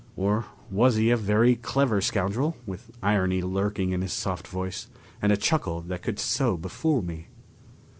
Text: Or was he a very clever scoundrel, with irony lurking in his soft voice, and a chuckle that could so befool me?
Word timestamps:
Or 0.17 0.45
was 0.71 0.95
he 0.95 1.11
a 1.11 1.15
very 1.15 1.55
clever 1.55 2.01
scoundrel, 2.01 2.57
with 2.65 2.89
irony 3.03 3.39
lurking 3.43 3.91
in 3.91 4.01
his 4.01 4.11
soft 4.13 4.47
voice, 4.47 4.87
and 5.21 5.31
a 5.31 5.37
chuckle 5.37 5.81
that 5.81 6.01
could 6.01 6.17
so 6.17 6.57
befool 6.57 7.03
me? 7.03 7.27